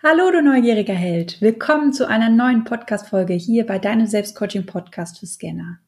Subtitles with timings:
[0.00, 1.40] Hallo, du neugieriger Held.
[1.40, 5.80] Willkommen zu einer neuen Podcast-Folge hier bei deinem Selbstcoaching-Podcast für Scanner.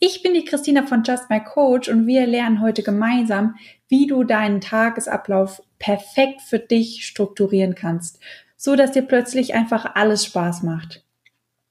[0.00, 3.54] Ich bin die Christina von Just My Coach und wir lernen heute gemeinsam,
[3.86, 8.18] wie du deinen Tagesablauf perfekt für dich strukturieren kannst,
[8.56, 11.04] so dass dir plötzlich einfach alles Spaß macht.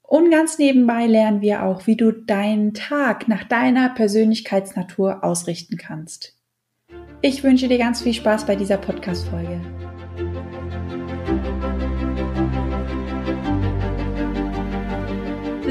[0.04, 6.38] Und ganz nebenbei lernen wir auch, wie du deinen Tag nach deiner Persönlichkeitsnatur ausrichten kannst.
[7.21, 9.59] Ich wünsche dir ganz viel Spaß bei dieser Podcast-Folge.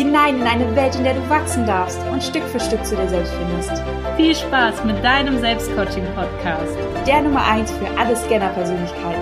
[0.00, 3.06] hinein in eine Welt, in der du wachsen darfst und Stück für Stück zu dir
[3.06, 3.82] selbst findest.
[4.16, 6.78] Viel Spaß mit deinem Selbstcoaching-Podcast.
[7.06, 9.20] Der Nummer 1 für alle Scanner-Persönlichkeiten.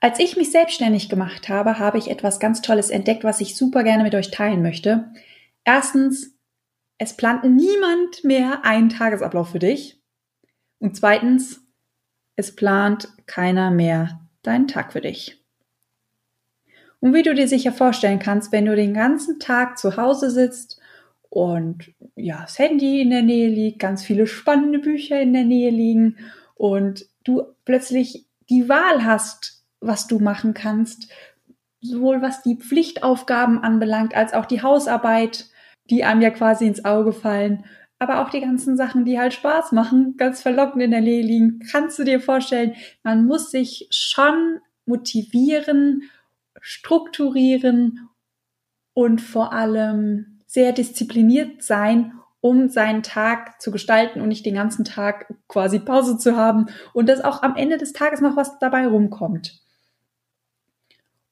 [0.00, 3.84] Als ich mich selbstständig gemacht habe, habe ich etwas ganz Tolles entdeckt, was ich super
[3.84, 5.12] gerne mit euch teilen möchte.
[5.64, 6.34] Erstens,
[6.96, 10.00] es plant niemand mehr einen Tagesablauf für dich.
[10.78, 11.62] Und zweitens,
[12.36, 15.40] es plant keiner mehr deinen Tag für dich.
[17.00, 20.80] Und wie du dir sicher vorstellen kannst, wenn du den ganzen Tag zu Hause sitzt
[21.28, 25.70] und ja, das Handy in der Nähe liegt, ganz viele spannende Bücher in der Nähe
[25.70, 26.16] liegen
[26.54, 31.10] und du plötzlich die Wahl hast, was du machen kannst,
[31.80, 35.50] sowohl was die Pflichtaufgaben anbelangt, als auch die Hausarbeit,
[35.90, 37.64] die einem ja quasi ins Auge fallen,
[37.98, 41.60] aber auch die ganzen Sachen, die halt Spaß machen, ganz verlockend in der Nähe liegen.
[41.70, 46.02] Kannst du dir vorstellen, man muss sich schon motivieren,
[46.60, 48.08] strukturieren
[48.94, 54.84] und vor allem sehr diszipliniert sein, um seinen Tag zu gestalten und nicht den ganzen
[54.84, 58.86] Tag quasi Pause zu haben und dass auch am Ende des Tages noch was dabei
[58.86, 59.63] rumkommt.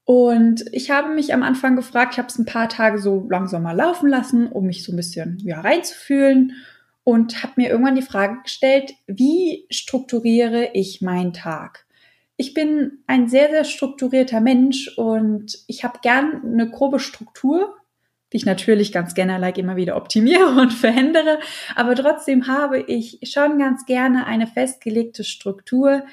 [0.05, 3.63] Und ich habe mich am Anfang gefragt, ich habe es ein paar Tage so langsam
[3.63, 6.55] mal laufen lassen, um mich so ein bisschen ja, reinzufühlen
[7.05, 11.87] und habe mir irgendwann die Frage gestellt, wie strukturiere ich meinen Tag?
[12.37, 17.77] Ich bin ein sehr, sehr strukturierter Mensch und ich habe gern eine grobe Struktur,
[18.33, 21.39] die ich natürlich ganz gerne like immer wieder optimiere und verändere,
[21.77, 26.05] aber trotzdem habe ich schon ganz gerne eine festgelegte Struktur,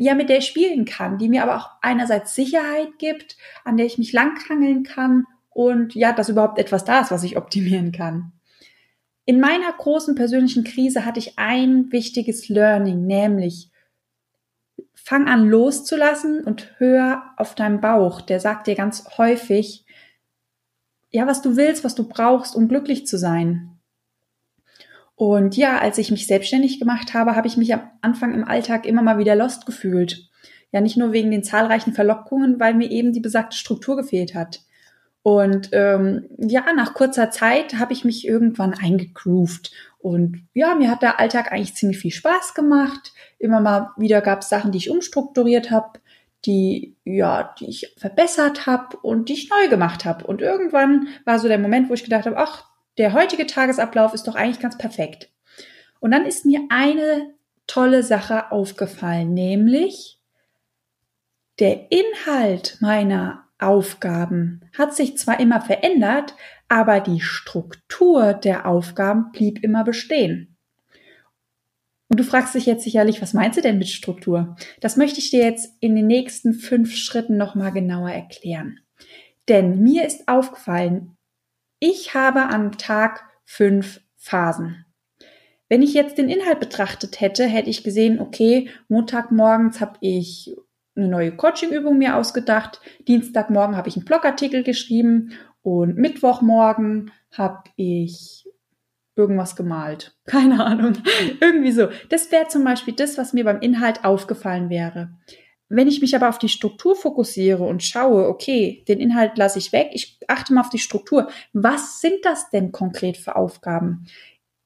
[0.00, 3.84] ja, mit der ich spielen kann, die mir aber auch einerseits Sicherheit gibt, an der
[3.84, 8.32] ich mich langhangeln kann und ja, dass überhaupt etwas da ist, was ich optimieren kann.
[9.26, 13.70] In meiner großen persönlichen Krise hatte ich ein wichtiges Learning, nämlich
[14.94, 18.22] fang an loszulassen und hör auf deinen Bauch.
[18.22, 19.84] Der sagt dir ganz häufig,
[21.10, 23.69] ja, was du willst, was du brauchst, um glücklich zu sein.
[25.20, 28.86] Und ja, als ich mich selbstständig gemacht habe, habe ich mich am Anfang im Alltag
[28.86, 30.30] immer mal wieder lost gefühlt.
[30.72, 34.62] Ja, nicht nur wegen den zahlreichen Verlockungen, weil mir eben die besagte Struktur gefehlt hat.
[35.22, 39.72] Und ähm, ja, nach kurzer Zeit habe ich mich irgendwann eingegroovt.
[39.98, 43.12] Und ja, mir hat der Alltag eigentlich ziemlich viel Spaß gemacht.
[43.38, 46.00] Immer mal wieder gab es Sachen, die ich umstrukturiert habe,
[46.46, 50.26] die ja, die ich verbessert habe und die ich neu gemacht habe.
[50.26, 52.69] Und irgendwann war so der Moment, wo ich gedacht habe, ach,
[53.00, 55.30] der heutige Tagesablauf ist doch eigentlich ganz perfekt.
[56.00, 57.32] Und dann ist mir eine
[57.66, 60.20] tolle Sache aufgefallen, nämlich
[61.58, 66.34] der Inhalt meiner Aufgaben hat sich zwar immer verändert,
[66.68, 70.58] aber die Struktur der Aufgaben blieb immer bestehen.
[72.08, 74.56] Und du fragst dich jetzt sicherlich, was meinst du denn mit Struktur?
[74.80, 78.80] Das möchte ich dir jetzt in den nächsten fünf Schritten nochmal genauer erklären.
[79.48, 81.16] Denn mir ist aufgefallen,
[81.80, 84.84] ich habe am Tag fünf Phasen.
[85.68, 90.54] Wenn ich jetzt den Inhalt betrachtet hätte, hätte ich gesehen, okay, Montagmorgens habe ich
[90.96, 95.32] eine neue Coachingübung mir ausgedacht, Dienstagmorgen habe ich einen Blogartikel geschrieben
[95.62, 98.48] und Mittwochmorgen habe ich
[99.16, 100.16] irgendwas gemalt.
[100.26, 100.94] Keine Ahnung.
[101.40, 101.88] Irgendwie so.
[102.08, 105.10] Das wäre zum Beispiel das, was mir beim Inhalt aufgefallen wäre.
[105.72, 109.72] Wenn ich mich aber auf die Struktur fokussiere und schaue, okay, den Inhalt lasse ich
[109.72, 111.30] weg, ich achte mal auf die Struktur.
[111.52, 114.06] Was sind das denn konkret für Aufgaben?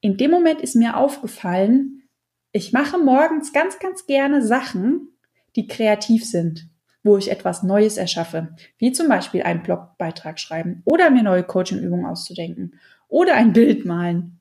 [0.01, 2.09] In dem Moment ist mir aufgefallen,
[2.53, 5.09] ich mache morgens ganz, ganz gerne Sachen,
[5.56, 6.71] die kreativ sind,
[7.03, 12.06] wo ich etwas Neues erschaffe, wie zum Beispiel einen Blogbeitrag schreiben oder mir neue Coachingübungen
[12.06, 14.41] auszudenken oder ein Bild malen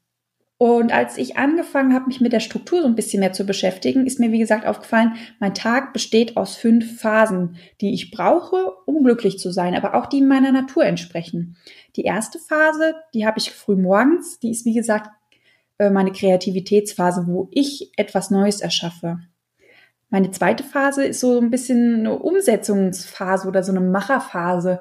[0.63, 4.07] Und als ich angefangen habe, mich mit der Struktur so ein bisschen mehr zu beschäftigen,
[4.07, 9.03] ist mir, wie gesagt, aufgefallen, mein Tag besteht aus fünf Phasen, die ich brauche, um
[9.03, 11.57] glücklich zu sein, aber auch die meiner Natur entsprechen.
[11.97, 15.09] Die erste Phase, die habe ich früh morgens, die ist, wie gesagt,
[15.79, 19.19] äh, meine Kreativitätsphase, wo ich etwas Neues erschaffe.
[20.09, 24.79] Meine zweite Phase ist so ein bisschen eine Umsetzungsphase oder so eine Macherphase,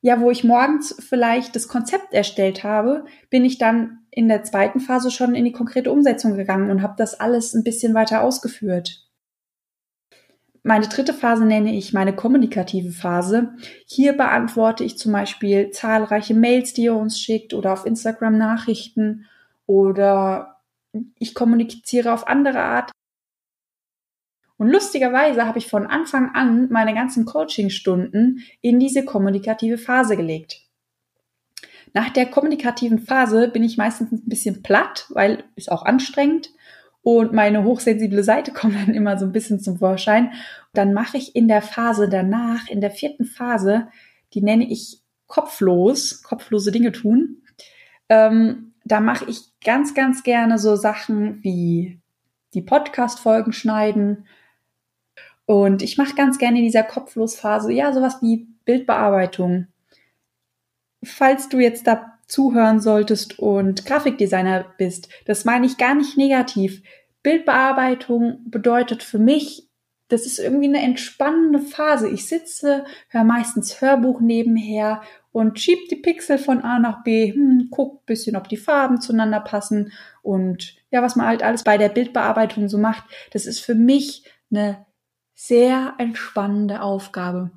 [0.00, 4.80] ja, wo ich morgens vielleicht das Konzept erstellt habe, bin ich dann in der zweiten
[4.80, 9.06] Phase schon in die konkrete Umsetzung gegangen und habe das alles ein bisschen weiter ausgeführt.
[10.62, 13.54] Meine dritte Phase nenne ich meine kommunikative Phase.
[13.86, 19.26] Hier beantworte ich zum Beispiel zahlreiche Mails, die ihr uns schickt oder auf Instagram Nachrichten
[19.66, 20.60] oder
[21.18, 22.90] ich kommuniziere auf andere Art.
[24.58, 30.69] Und lustigerweise habe ich von Anfang an meine ganzen Coachingstunden in diese kommunikative Phase gelegt.
[31.92, 36.50] Nach der kommunikativen Phase bin ich meistens ein bisschen platt, weil ist auch anstrengend
[37.02, 40.32] und meine hochsensible Seite kommt dann immer so ein bisschen zum Vorschein.
[40.72, 43.88] Dann mache ich in der Phase danach, in der vierten Phase,
[44.34, 47.42] die nenne ich kopflos, kopflose Dinge tun.
[48.08, 52.00] Ähm, da mache ich ganz, ganz gerne so Sachen wie
[52.54, 54.24] die Podcast-Folgen schneiden,
[55.50, 59.66] und ich mache ganz gerne in dieser Kopflosphase, ja, sowas wie Bildbearbeitung.
[61.02, 66.82] Falls du jetzt da zuhören solltest und Grafikdesigner bist, das meine ich gar nicht negativ.
[67.22, 69.68] Bildbearbeitung bedeutet für mich,
[70.08, 72.08] das ist irgendwie eine entspannende Phase.
[72.08, 75.02] Ich sitze, höre meistens Hörbuch nebenher
[75.32, 79.40] und schieb die Pixel von A nach B, hm, guck bisschen, ob die Farben zueinander
[79.40, 79.92] passen
[80.22, 83.04] und ja, was man halt alles bei der Bildbearbeitung so macht.
[83.32, 84.84] Das ist für mich eine
[85.34, 87.52] sehr entspannende Aufgabe.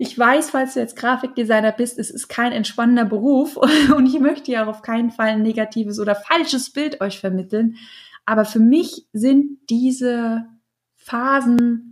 [0.00, 3.56] Ich weiß, falls du jetzt Grafikdesigner bist, es ist kein entspannender Beruf
[3.96, 7.76] und ich möchte ja auf keinen Fall ein negatives oder falsches Bild euch vermitteln.
[8.24, 10.46] Aber für mich sind diese
[10.94, 11.88] Phasen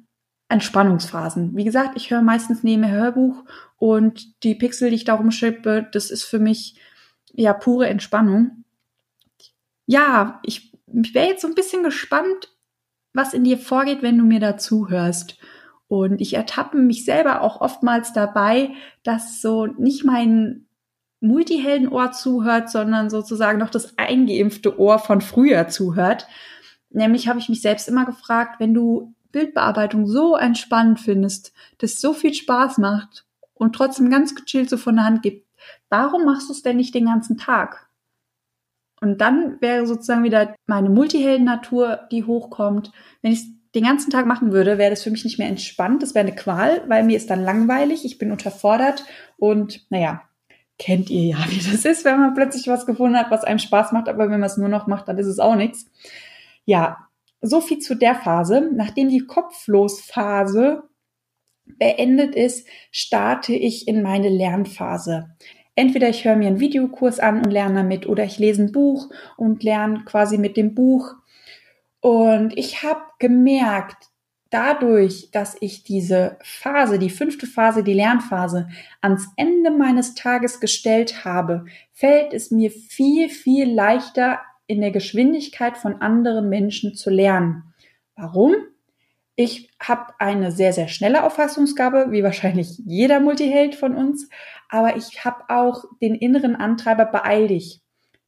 [0.48, 1.56] Entspannungsphasen.
[1.56, 3.44] Wie gesagt, ich höre meistens neben Hörbuch
[3.78, 6.76] und die Pixel, die ich darum schippe, das ist für mich
[7.32, 8.64] ja pure Entspannung.
[9.86, 12.52] Ja, ich, ich wäre jetzt so ein bisschen gespannt,
[13.12, 15.36] was in dir vorgeht, wenn du mir dazu hörst.
[15.88, 18.70] Und ich ertappe mich selber auch oftmals dabei,
[19.04, 20.66] dass so nicht mein
[21.20, 26.26] Multiheldenohr zuhört, sondern sozusagen noch das eingeimpfte Ohr von früher zuhört.
[26.90, 32.14] Nämlich habe ich mich selbst immer gefragt, wenn du Bildbearbeitung so entspannend findest, das so
[32.14, 35.46] viel Spaß macht und trotzdem ganz gechillt so von der Hand gibt,
[35.88, 37.88] warum machst du es denn nicht den ganzen Tag?
[39.00, 42.92] Und dann wäre sozusagen wieder meine Multihelden-Natur, die hochkommt.
[43.20, 43.44] Wenn ich
[43.76, 46.02] den ganzen Tag machen würde, wäre das für mich nicht mehr entspannt.
[46.02, 49.04] Das wäre eine Qual, weil mir ist dann langweilig, ich bin unterfordert
[49.36, 50.22] und naja,
[50.78, 53.92] kennt ihr ja, wie das ist, wenn man plötzlich was gefunden hat, was einem Spaß
[53.92, 55.86] macht, aber wenn man es nur noch macht, dann ist es auch nichts.
[56.64, 57.06] Ja,
[57.42, 58.70] so viel zu der Phase.
[58.74, 60.82] Nachdem die Kopflosphase
[61.66, 65.36] beendet ist, starte ich in meine Lernphase.
[65.74, 69.10] Entweder ich höre mir einen Videokurs an und lerne damit oder ich lese ein Buch
[69.36, 71.14] und lerne quasi mit dem Buch.
[72.06, 74.10] Und ich habe gemerkt,
[74.50, 78.68] dadurch, dass ich diese Phase, die fünfte Phase, die Lernphase,
[79.00, 84.38] ans Ende meines Tages gestellt habe, fällt es mir viel, viel leichter,
[84.68, 87.74] in der Geschwindigkeit von anderen Menschen zu lernen.
[88.14, 88.54] Warum?
[89.34, 94.28] Ich habe eine sehr, sehr schnelle Auffassungsgabe, wie wahrscheinlich jeder Multiheld von uns
[94.68, 97.80] aber ich habe auch den inneren Antreiber, beeil dich.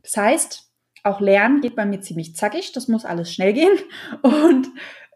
[0.03, 0.68] Das heißt,
[1.09, 3.77] auch Lernen geht bei mir ziemlich zackig, das muss alles schnell gehen.
[4.23, 4.69] Und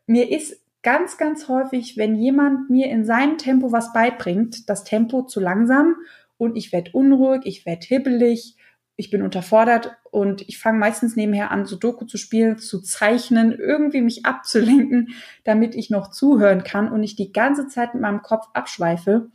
[0.06, 5.22] mir ist ganz, ganz häufig, wenn jemand mir in seinem Tempo was beibringt, das Tempo
[5.22, 5.96] zu langsam
[6.38, 8.56] und ich werde unruhig, ich werde hibbelig,
[8.96, 13.52] ich bin unterfordert und ich fange meistens nebenher an, so Doku zu spielen, zu zeichnen,
[13.52, 18.22] irgendwie mich abzulenken, damit ich noch zuhören kann und nicht die ganze Zeit mit meinem
[18.22, 19.30] Kopf abschweife.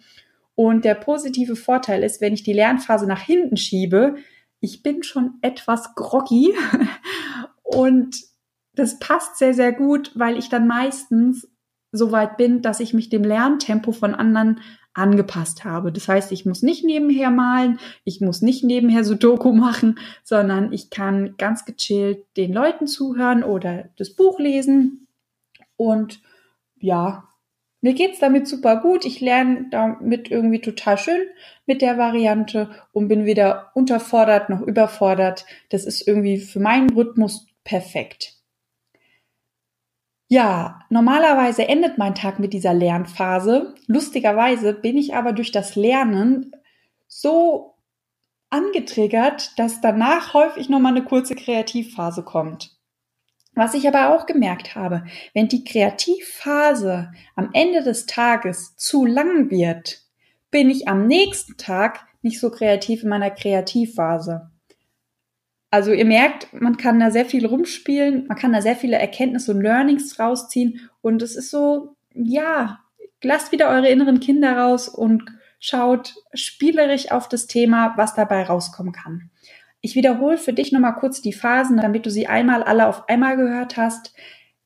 [0.55, 4.15] Und der positive Vorteil ist, wenn ich die Lernphase nach hinten schiebe,
[4.59, 6.53] ich bin schon etwas groggy
[7.63, 8.17] und
[8.73, 11.47] das passt sehr, sehr gut, weil ich dann meistens
[11.91, 14.59] so weit bin, dass ich mich dem Lerntempo von anderen
[14.93, 15.91] angepasst habe.
[15.91, 20.89] Das heißt, ich muss nicht nebenher malen, ich muss nicht nebenher Sudoku machen, sondern ich
[20.89, 25.07] kann ganz gechillt den Leuten zuhören oder das Buch lesen
[25.75, 26.21] und
[26.79, 27.27] ja,
[27.87, 29.05] mir geht's damit super gut.
[29.05, 31.21] Ich lerne damit irgendwie total schön
[31.65, 35.45] mit der Variante und bin weder unterfordert noch überfordert.
[35.69, 38.33] Das ist irgendwie für meinen Rhythmus perfekt.
[40.27, 43.73] Ja, normalerweise endet mein Tag mit dieser Lernphase.
[43.87, 46.51] Lustigerweise bin ich aber durch das Lernen
[47.07, 47.75] so
[48.49, 52.76] angetriggert, dass danach häufig nochmal eine kurze Kreativphase kommt.
[53.57, 59.49] Was ich aber auch gemerkt habe, wenn die Kreativphase am Ende des Tages zu lang
[59.49, 60.03] wird,
[60.51, 64.51] bin ich am nächsten Tag nicht so kreativ in meiner Kreativphase.
[65.71, 69.51] Also ihr merkt, man kann da sehr viel rumspielen, man kann da sehr viele Erkenntnisse
[69.53, 72.81] und Learnings rausziehen und es ist so, ja,
[73.23, 75.23] lasst wieder eure inneren Kinder raus und
[75.59, 79.31] schaut spielerisch auf das Thema, was dabei rauskommen kann.
[79.87, 83.37] Ich wiederhole für dich nochmal kurz die Phasen, damit du sie einmal alle auf einmal
[83.37, 84.13] gehört hast.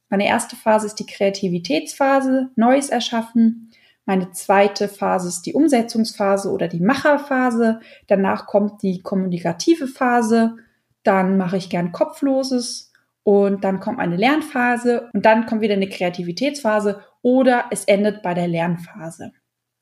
[0.10, 3.70] Meine erste Phase ist die Kreativitätsphase, Neues erschaffen.
[4.06, 7.82] Meine zweite Phase ist die Umsetzungsphase oder die Macherphase.
[8.08, 10.56] Danach kommt die kommunikative Phase.
[11.04, 15.90] Dann mache ich gern Kopfloses und dann kommt eine Lernphase und dann kommt wieder eine
[15.90, 19.34] Kreativitätsphase oder es endet bei der Lernphase.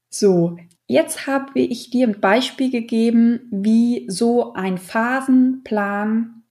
[0.09, 0.57] So,
[0.89, 6.43] jetzt habe ich dir ein Beispiel gegeben, wie so ein Phasenplan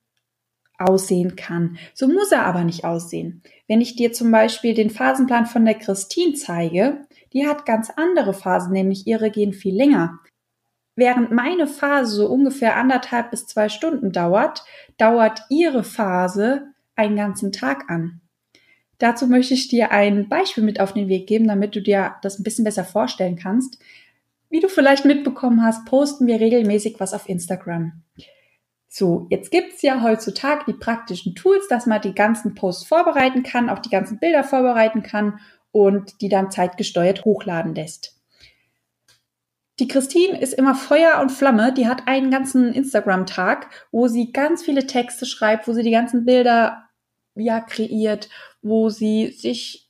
[0.78, 1.76] aussehen kann.
[1.92, 3.42] So muss er aber nicht aussehen.
[3.66, 8.32] Wenn ich dir zum Beispiel den Phasenplan von der Christine zeige, die hat ganz andere
[8.32, 10.20] Phasen, nämlich ihre gehen viel länger.
[10.94, 14.64] Während meine Phase so ungefähr anderthalb bis zwei Stunden dauert,
[14.98, 18.20] dauert ihre Phase einen ganzen Tag an.
[18.98, 22.38] Dazu möchte ich dir ein Beispiel mit auf den Weg geben, damit du dir das
[22.38, 23.78] ein bisschen besser vorstellen kannst.
[24.50, 28.02] Wie du vielleicht mitbekommen hast, posten wir regelmäßig was auf Instagram.
[28.88, 33.68] So, jetzt gibt's ja heutzutage die praktischen Tools, dass man die ganzen Posts vorbereiten kann,
[33.68, 35.40] auch die ganzen Bilder vorbereiten kann
[35.70, 38.18] und die dann zeitgesteuert hochladen lässt.
[39.78, 41.72] Die Christine ist immer Feuer und Flamme.
[41.72, 46.24] Die hat einen ganzen Instagram-Tag, wo sie ganz viele Texte schreibt, wo sie die ganzen
[46.24, 46.88] Bilder
[47.36, 48.28] ja kreiert,
[48.62, 49.87] wo sie sich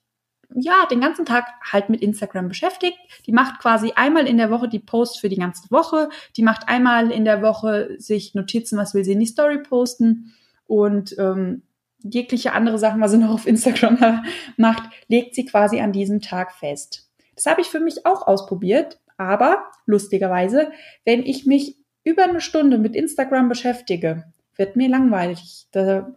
[0.55, 2.99] ja den ganzen Tag halt mit Instagram beschäftigt.
[3.27, 6.09] Die macht quasi einmal in der Woche die Posts für die ganze Woche.
[6.37, 10.35] Die macht einmal in der Woche sich Notizen, was will sie in die Story posten
[10.67, 11.63] und ähm,
[12.03, 14.25] jegliche andere Sachen, was sie noch auf Instagram
[14.57, 17.09] macht, legt sie quasi an diesem Tag fest.
[17.35, 20.71] Das habe ich für mich auch ausprobiert, aber lustigerweise,
[21.05, 24.25] wenn ich mich über eine Stunde mit Instagram beschäftige,
[24.57, 25.67] wird mir langweilig.
[25.73, 26.15] Da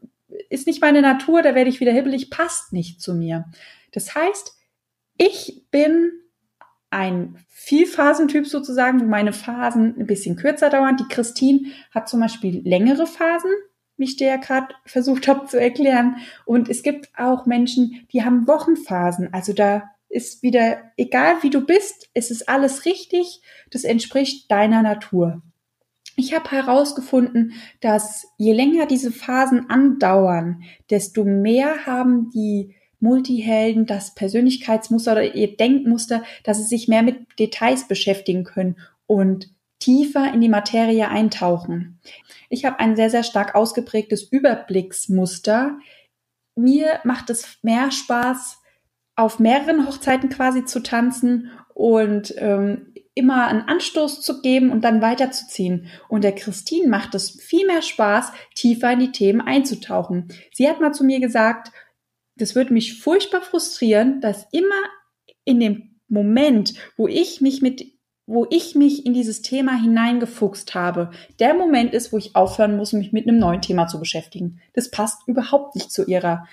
[0.49, 3.45] ist nicht meine Natur, da werde ich wieder hibbelig, passt nicht zu mir.
[3.91, 4.53] Das heißt,
[5.17, 6.11] ich bin
[6.89, 10.97] ein Vielphasentyp sozusagen, wo meine Phasen ein bisschen kürzer dauern.
[10.97, 13.51] Die Christine hat zum Beispiel längere Phasen,
[13.97, 16.17] wie ich dir ja gerade versucht habe zu erklären.
[16.45, 19.33] Und es gibt auch Menschen, die haben Wochenphasen.
[19.33, 23.41] Also da ist wieder, egal wie du bist, es ist alles richtig.
[23.71, 25.41] Das entspricht deiner Natur.
[26.17, 34.15] Ich habe herausgefunden, dass je länger diese Phasen andauern, desto mehr haben die Multihelden das
[34.15, 38.77] Persönlichkeitsmuster oder ihr Denkmuster, dass sie sich mehr mit Details beschäftigen können
[39.07, 41.99] und tiefer in die Materie eintauchen.
[42.49, 45.77] Ich habe ein sehr, sehr stark ausgeprägtes Überblicksmuster.
[46.55, 48.59] Mir macht es mehr Spaß,
[49.15, 55.01] auf mehreren Hochzeiten quasi zu tanzen und ähm, immer einen Anstoß zu geben und dann
[55.01, 55.87] weiterzuziehen.
[56.07, 60.29] Und der Christine macht es viel mehr Spaß, tiefer in die Themen einzutauchen.
[60.53, 61.71] Sie hat mal zu mir gesagt,
[62.41, 64.75] das würde mich furchtbar frustrieren, dass immer
[65.45, 67.85] in dem Moment, wo ich mich mit
[68.27, 72.93] wo ich mich in dieses Thema hineingefuchst habe, der Moment ist, wo ich aufhören muss,
[72.93, 74.61] mich mit einem neuen Thema zu beschäftigen.
[74.71, 76.47] Das passt überhaupt nicht zu ihrer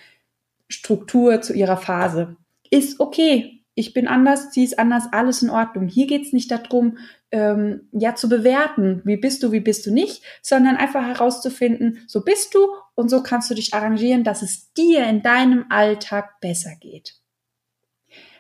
[0.69, 2.37] Struktur, zu ihrer Phase.
[2.71, 5.87] Ist okay, ich bin anders, sie ist anders, alles in Ordnung.
[5.87, 6.99] Hier geht es nicht darum,
[7.31, 12.25] ähm, ja zu bewerten, wie bist du, wie bist du nicht, sondern einfach herauszufinden, so
[12.25, 16.75] bist du und so kannst du dich arrangieren, dass es dir in deinem Alltag besser
[16.81, 17.17] geht.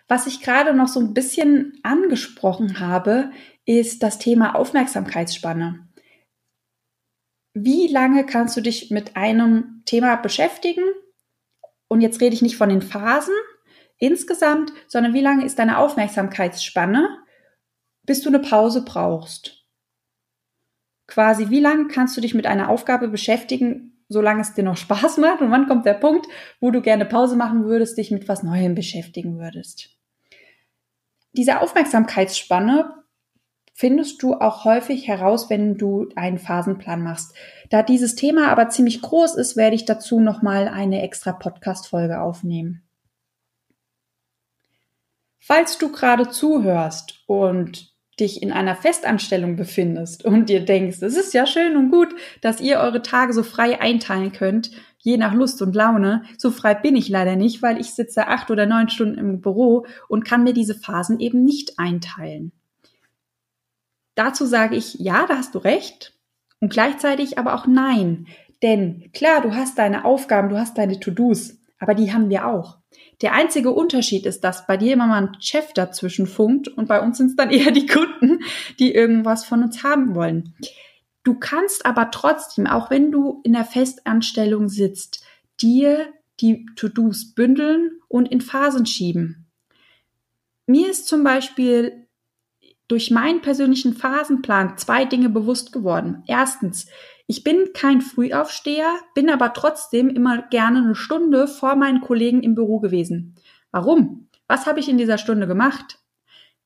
[0.08, 3.30] Was ich gerade noch so ein bisschen angesprochen habe,
[3.66, 5.86] ist das Thema Aufmerksamkeitsspanne.
[7.52, 10.84] Wie lange kannst du dich mit einem Thema beschäftigen?
[11.88, 13.34] Und jetzt rede ich nicht von den Phasen,
[13.98, 17.18] insgesamt, sondern wie lange ist deine Aufmerksamkeitsspanne,
[18.08, 19.66] bis du eine Pause brauchst.
[21.06, 25.18] Quasi, wie lange kannst du dich mit einer Aufgabe beschäftigen, solange es dir noch Spaß
[25.18, 26.26] macht und wann kommt der Punkt,
[26.58, 29.90] wo du gerne Pause machen würdest, dich mit was Neuem beschäftigen würdest.
[31.34, 32.94] Diese Aufmerksamkeitsspanne
[33.74, 37.34] findest du auch häufig heraus, wenn du einen Phasenplan machst.
[37.68, 42.88] Da dieses Thema aber ziemlich groß ist, werde ich dazu nochmal eine extra Podcast-Folge aufnehmen.
[45.38, 51.34] Falls du gerade zuhörst und dich in einer Festanstellung befindest und dir denkst, es ist
[51.34, 52.08] ja schön und gut,
[52.40, 56.22] dass ihr eure Tage so frei einteilen könnt, je nach Lust und Laune.
[56.36, 59.86] So frei bin ich leider nicht, weil ich sitze acht oder neun Stunden im Büro
[60.08, 62.52] und kann mir diese Phasen eben nicht einteilen.
[64.14, 66.14] Dazu sage ich, ja, da hast du recht.
[66.60, 68.26] und gleichzeitig aber auch nein.
[68.62, 72.78] Denn klar, du hast deine Aufgaben, du hast deine To-Dos, aber die haben wir auch.
[73.22, 77.00] Der einzige Unterschied ist, dass bei dir immer mal ein Chef dazwischen funkt und bei
[77.00, 78.40] uns sind es dann eher die Kunden,
[78.78, 80.54] die irgendwas von uns haben wollen.
[81.24, 85.24] Du kannst aber trotzdem, auch wenn du in der Festanstellung sitzt,
[85.60, 86.06] dir
[86.40, 89.46] die To-Dos bündeln und in Phasen schieben.
[90.66, 92.06] Mir ist zum Beispiel
[92.86, 96.22] durch meinen persönlichen Phasenplan zwei Dinge bewusst geworden.
[96.26, 96.86] Erstens,
[97.30, 102.54] ich bin kein Frühaufsteher, bin aber trotzdem immer gerne eine Stunde vor meinen Kollegen im
[102.54, 103.36] Büro gewesen.
[103.70, 104.28] Warum?
[104.46, 105.97] Was habe ich in dieser Stunde gemacht?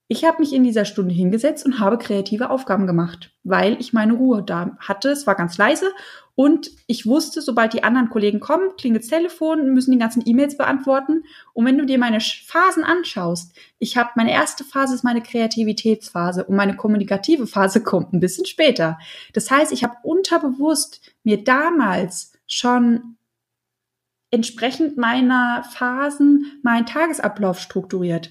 [0.08, 4.12] Ich habe mich in dieser Stunde hingesetzt und habe kreative Aufgaben gemacht, weil ich meine
[4.12, 5.10] Ruhe da hatte.
[5.10, 5.90] Es war ganz leise
[6.34, 10.56] und ich wusste, sobald die anderen Kollegen kommen, klingelt das Telefon, müssen die ganzen E-Mails
[10.56, 11.24] beantworten.
[11.52, 16.44] Und wenn du dir meine Phasen anschaust, ich habe meine erste Phase ist meine Kreativitätsphase
[16.44, 18.98] und meine kommunikative Phase kommt ein bisschen später.
[19.34, 23.16] Das heißt, ich habe unterbewusst mir damals schon
[24.30, 28.30] entsprechend meiner Phasen meinen Tagesablauf strukturiert.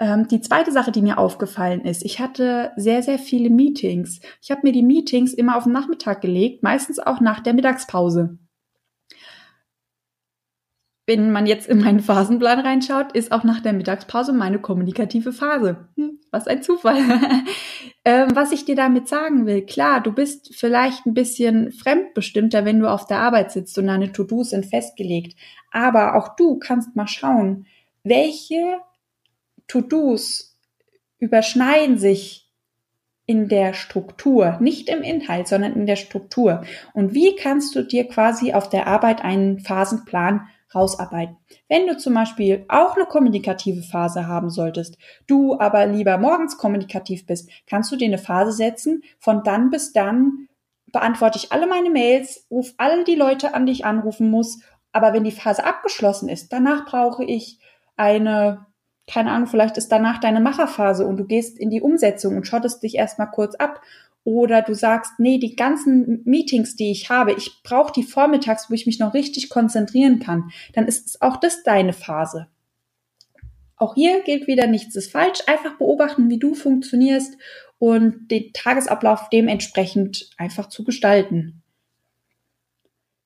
[0.00, 4.20] Ähm, die zweite Sache, die mir aufgefallen ist, ich hatte sehr, sehr viele Meetings.
[4.40, 8.38] Ich habe mir die Meetings immer auf den Nachmittag gelegt, meistens auch nach der Mittagspause.
[11.08, 15.88] Wenn man jetzt in meinen Phasenplan reinschaut, ist auch nach der Mittagspause meine kommunikative Phase.
[15.96, 16.98] Hm, was ein Zufall.
[18.04, 22.78] ähm, was ich dir damit sagen will, klar, du bist vielleicht ein bisschen fremdbestimmter, wenn
[22.78, 25.34] du auf der Arbeit sitzt und deine To-Dos sind festgelegt.
[25.72, 27.64] Aber auch du kannst mal schauen,
[28.04, 28.80] welche
[29.68, 30.56] To-Dos
[31.18, 32.48] überschneiden sich
[33.26, 36.64] in der Struktur, nicht im Inhalt, sondern in der Struktur.
[36.94, 41.36] Und wie kannst du dir quasi auf der Arbeit einen Phasenplan rausarbeiten?
[41.68, 44.96] Wenn du zum Beispiel auch eine kommunikative Phase haben solltest,
[45.26, 49.92] du aber lieber morgens kommunikativ bist, kannst du dir eine Phase setzen, von dann bis
[49.92, 50.48] dann
[50.90, 54.60] beantworte ich alle meine Mails, ruf alle die Leute an, die ich anrufen muss.
[54.92, 57.58] Aber wenn die Phase abgeschlossen ist, danach brauche ich
[57.96, 58.67] eine
[59.08, 62.82] keine Ahnung, vielleicht ist danach deine Macherphase und du gehst in die Umsetzung und schottest
[62.82, 63.80] dich erstmal kurz ab.
[64.24, 68.74] Oder du sagst, nee, die ganzen Meetings, die ich habe, ich brauche die vormittags, wo
[68.74, 70.50] ich mich noch richtig konzentrieren kann.
[70.74, 72.48] Dann ist auch das deine Phase.
[73.76, 75.40] Auch hier gilt wieder, nichts ist falsch.
[75.46, 77.38] Einfach beobachten, wie du funktionierst
[77.78, 81.62] und den Tagesablauf dementsprechend einfach zu gestalten.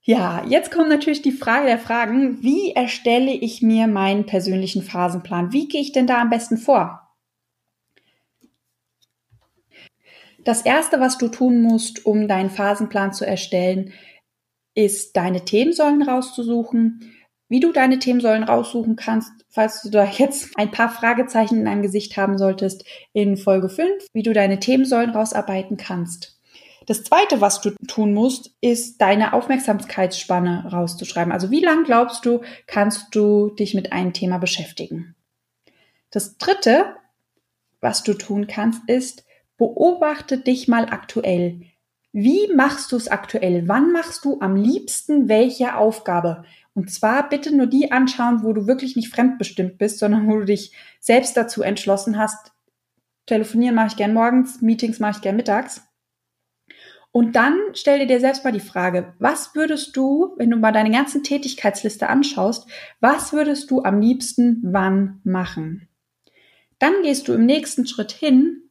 [0.05, 5.53] Ja, jetzt kommt natürlich die Frage der Fragen, wie erstelle ich mir meinen persönlichen Phasenplan?
[5.53, 7.09] Wie gehe ich denn da am besten vor?
[10.45, 13.93] Das Erste, was du tun musst, um deinen Phasenplan zu erstellen,
[14.75, 17.13] ist deine Themensäulen rauszusuchen.
[17.49, 21.83] Wie du deine Themensäulen raussuchen kannst, falls du da jetzt ein paar Fragezeichen in deinem
[21.83, 26.42] Gesicht haben solltest, in Folge 5, wie du deine Themensäulen rausarbeiten kannst.
[26.87, 31.33] Das zweite, was du tun musst, ist deine Aufmerksamkeitsspanne rauszuschreiben.
[31.33, 35.15] Also wie lang glaubst du, kannst du dich mit einem Thema beschäftigen?
[36.11, 36.97] Das dritte,
[37.81, 39.25] was du tun kannst, ist,
[39.57, 41.63] beobachte dich mal aktuell.
[42.13, 43.69] Wie machst du es aktuell?
[43.69, 46.45] Wann machst du am liebsten welche Aufgabe?
[46.75, 50.45] Und zwar bitte nur die anschauen, wo du wirklich nicht fremdbestimmt bist, sondern wo du
[50.45, 52.53] dich selbst dazu entschlossen hast,
[53.27, 55.83] telefonieren mache ich gern morgens, Meetings mache ich gern mittags.
[57.13, 60.73] Und dann stell dir dir selbst mal die Frage, was würdest du, wenn du mal
[60.73, 62.67] deine ganzen Tätigkeitsliste anschaust,
[63.01, 65.89] was würdest du am liebsten wann machen?
[66.79, 68.63] Dann gehst du im nächsten Schritt hin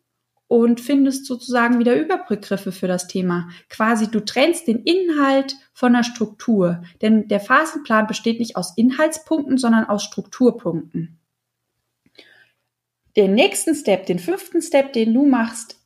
[0.47, 3.47] und findest sozusagen wieder Überbegriffe für das Thema.
[3.69, 9.57] Quasi du trennst den Inhalt von der Struktur, denn der Phasenplan besteht nicht aus Inhaltspunkten,
[9.57, 11.19] sondern aus Strukturpunkten.
[13.15, 15.80] Den nächsten Step, den fünften Step, den du machst,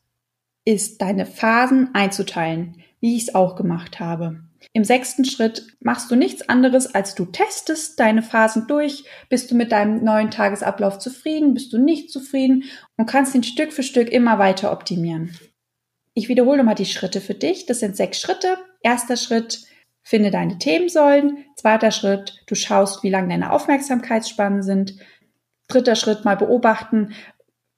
[0.66, 4.42] ist, deine Phasen einzuteilen, wie ich es auch gemacht habe.
[4.74, 9.06] Im sechsten Schritt machst du nichts anderes, als du testest deine Phasen durch.
[9.30, 11.54] Bist du mit deinem neuen Tagesablauf zufrieden?
[11.54, 12.64] Bist du nicht zufrieden?
[12.98, 15.38] Und kannst ihn Stück für Stück immer weiter optimieren.
[16.14, 17.66] Ich wiederhole mal die Schritte für dich.
[17.68, 18.58] Das sind sechs Schritte.
[18.82, 19.66] Erster Schritt,
[20.02, 21.46] finde deine Themensäulen.
[21.56, 24.96] Zweiter Schritt, du schaust, wie lang deine Aufmerksamkeitsspannen sind.
[25.68, 27.14] Dritter Schritt, mal beobachten,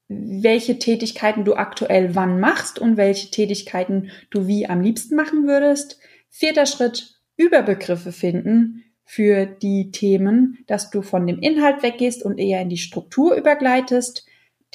[0.09, 5.99] welche Tätigkeiten du aktuell wann machst und welche Tätigkeiten du wie am liebsten machen würdest.
[6.29, 12.61] Vierter Schritt, Überbegriffe finden für die Themen, dass du von dem Inhalt weggehst und eher
[12.61, 14.25] in die Struktur übergleitest.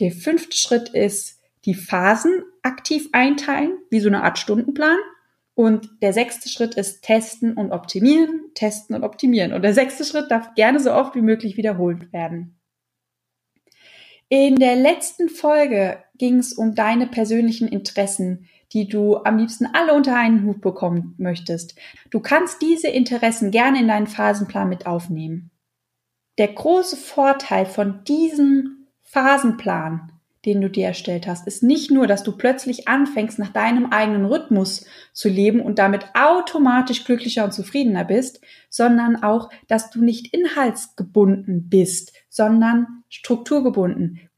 [0.01, 4.99] Der fünfte Schritt ist, die Phasen aktiv einteilen, wie so eine Art Stundenplan.
[5.55, 9.53] Und der sechste Schritt ist testen und optimieren, testen und optimieren.
[9.53, 12.59] Und der sechste Schritt darf gerne so oft wie möglich wiederholt werden.
[14.35, 19.93] In der letzten Folge ging es um deine persönlichen Interessen, die du am liebsten alle
[19.93, 21.79] unter einen Hut bekommen möchtest.
[22.09, 25.51] Du kannst diese Interessen gerne in deinen Phasenplan mit aufnehmen.
[26.39, 30.12] Der große Vorteil von diesem Phasenplan
[30.45, 34.25] den du dir erstellt hast, ist nicht nur, dass du plötzlich anfängst, nach deinem eigenen
[34.25, 40.35] Rhythmus zu leben und damit automatisch glücklicher und zufriedener bist, sondern auch, dass du nicht
[40.35, 44.29] inhaltsgebunden bist, sondern strukturgebunden.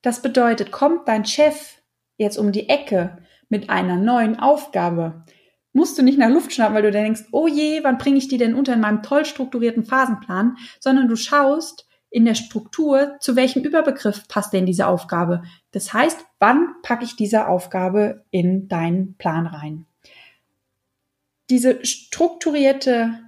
[0.00, 1.82] Das bedeutet, kommt dein Chef
[2.16, 5.24] jetzt um die Ecke mit einer neuen Aufgabe,
[5.74, 8.38] musst du nicht nach Luft schnappen, weil du denkst, oh je, wann bringe ich die
[8.38, 13.64] denn unter in meinem toll strukturierten Phasenplan, sondern du schaust, in der Struktur, zu welchem
[13.64, 15.42] Überbegriff passt denn diese Aufgabe.
[15.72, 19.86] Das heißt, wann packe ich diese Aufgabe in deinen Plan rein?
[21.48, 23.18] Diese strukturierte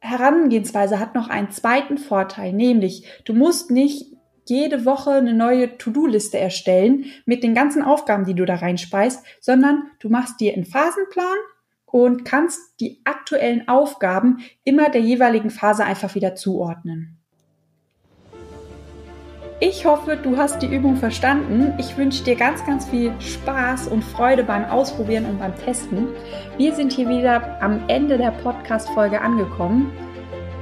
[0.00, 4.12] Herangehensweise hat noch einen zweiten Vorteil, nämlich du musst nicht
[4.46, 9.90] jede Woche eine neue To-Do-Liste erstellen mit den ganzen Aufgaben, die du da reinspeist, sondern
[10.00, 11.36] du machst dir einen Phasenplan
[11.84, 17.17] und kannst die aktuellen Aufgaben immer der jeweiligen Phase einfach wieder zuordnen.
[19.60, 21.74] Ich hoffe, du hast die Übung verstanden.
[21.78, 26.06] Ich wünsche dir ganz, ganz viel Spaß und Freude beim Ausprobieren und beim Testen.
[26.56, 29.90] Wir sind hier wieder am Ende der Podcast-Folge angekommen.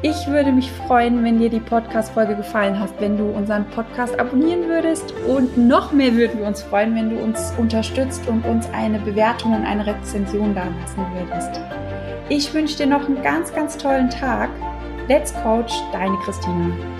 [0.00, 4.66] Ich würde mich freuen, wenn dir die Podcast-Folge gefallen hat, wenn du unseren Podcast abonnieren
[4.66, 5.12] würdest.
[5.26, 9.54] Und noch mehr würden wir uns freuen, wenn du uns unterstützt und uns eine Bewertung
[9.54, 11.60] und eine Rezension da lassen würdest.
[12.30, 14.48] Ich wünsche dir noch einen ganz, ganz tollen Tag.
[15.06, 16.95] Let's Coach, deine Christina.